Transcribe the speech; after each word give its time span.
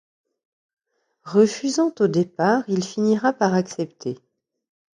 Refusant 1.25 1.93
au 1.99 2.07
départ, 2.07 2.63
il 2.67 2.83
finira 2.83 3.33
par 3.33 3.53
accepter. 3.53 4.17